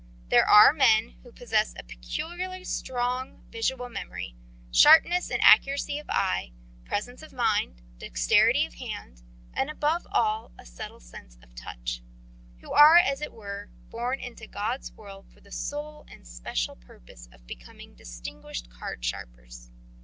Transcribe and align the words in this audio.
There 0.29 0.49
are 0.49 0.73
men 0.73 1.09
who 1.21 1.31
possess 1.31 1.75
a 1.77 1.83
peculiarly 1.83 2.63
strong 2.63 3.43
visual 3.51 3.87
memory, 3.87 4.35
sharpness 4.71 5.29
and 5.29 5.39
accuracy 5.43 5.99
of 5.99 6.09
eye, 6.09 6.53
presence 6.85 7.21
of 7.21 7.31
mind, 7.31 7.83
dexterity 7.99 8.65
of 8.65 8.73
hand, 8.73 9.21
and 9.53 9.69
above 9.69 10.07
all 10.11 10.53
a 10.57 10.65
subtle 10.65 11.01
sense 11.01 11.37
of 11.43 11.53
touch, 11.53 12.01
who 12.61 12.71
are 12.73 12.97
as 12.97 13.21
it 13.21 13.31
were 13.31 13.69
born 13.91 14.19
into 14.19 14.47
God's 14.47 14.91
world 14.91 15.29
for 15.31 15.39
the 15.39 15.51
sole 15.51 16.07
and 16.09 16.25
special 16.27 16.75
purpose 16.75 17.29
of 17.31 17.45
becoming 17.45 17.93
distinguished 17.93 18.71
card 18.71 19.05
sharpers. 19.05 19.69